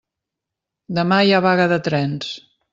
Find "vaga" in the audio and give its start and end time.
1.49-1.71